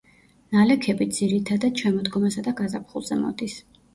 [0.55, 3.59] ნალექები, ძირითადად, შემოდგომასა და გაზაფხულზე მოდის.